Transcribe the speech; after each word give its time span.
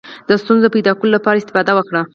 د 0.27 0.29
ستونزو 0.41 0.63
د 0.71 0.73
پیدا 0.75 0.91
کولو 0.97 1.13
لپاره 1.15 1.39
استفاده 1.41 1.71
وکړه. 1.75 2.01